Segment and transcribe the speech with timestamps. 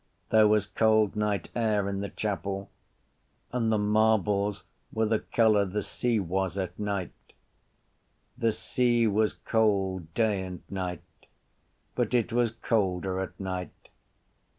[0.31, 2.71] There was cold night air in the chapel
[3.51, 7.11] and the marbles were the colour the sea was at night.
[8.35, 11.03] The sea was cold day and night:
[11.93, 13.89] but it was colder at night.